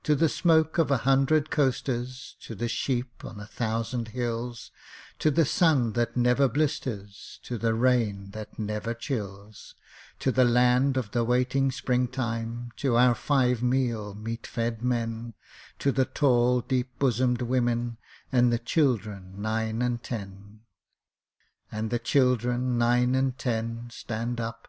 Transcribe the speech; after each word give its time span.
_To 0.04 0.14
the 0.14 0.30
smoke 0.30 0.78
of 0.78 0.90
a 0.90 0.96
hundred 1.04 1.50
coasters, 1.50 2.34
To 2.44 2.54
the 2.54 2.66
sheep 2.66 3.22
on 3.26 3.38
a 3.38 3.46
thousand 3.46 4.08
hills, 4.16 4.70
To 5.18 5.30
the 5.30 5.44
sun 5.44 5.92
that 5.92 6.16
never 6.16 6.48
blisters, 6.48 7.38
To 7.42 7.58
the 7.58 7.74
rain 7.74 8.30
that 8.30 8.58
never 8.58 8.94
chills 8.94 9.74
To 10.20 10.32
the 10.32 10.46
land 10.46 10.96
of 10.96 11.10
the 11.10 11.24
waiting 11.24 11.70
spring 11.70 12.08
time, 12.08 12.70
To 12.76 12.96
our 12.96 13.14
five 13.14 13.62
meal, 13.62 14.14
meat 14.14 14.46
fed 14.46 14.82
men, 14.82 15.34
To 15.80 15.92
the 15.92 16.06
tall, 16.06 16.62
deep 16.62 16.98
bosomed 16.98 17.42
women, 17.42 17.98
And 18.32 18.50
the 18.50 18.58
children 18.58 19.42
nine 19.42 19.82
and 19.82 20.02
ten! 20.02 20.60
_And 21.70 21.90
the 21.90 21.98
children 21.98 22.78
nine 22.78 23.14
and 23.14 23.36
ten 23.36 23.90
(Stand 23.90 24.40
up!) 24.40 24.68